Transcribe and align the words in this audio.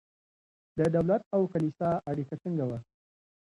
د 0.77 0.79
دولت 0.95 1.21
او 1.35 1.41
کلیسا 1.53 1.89
اړیکه 2.11 2.35
څنګه 2.43 2.63
وه؟ 2.69 2.79